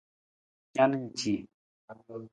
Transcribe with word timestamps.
Na 0.75 0.83
ng 0.91 1.03
ci. 1.17 1.33